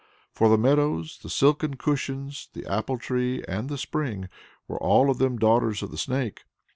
For 0.33 0.49
the 0.49 0.57
meadow, 0.57 1.03
the 1.21 1.29
silken 1.29 1.75
cushions, 1.75 2.49
the 2.53 2.65
apple 2.65 2.97
tree, 2.97 3.43
and 3.47 3.69
the 3.69 3.77
spring, 3.77 4.29
were 4.67 4.81
all 4.81 5.11
of 5.11 5.19
them 5.19 5.37
daughters 5.37 5.83
of 5.83 5.91
the 5.91 5.95
Snake. 5.99 6.45